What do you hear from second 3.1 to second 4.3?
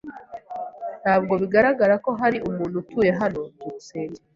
hano. byukusenge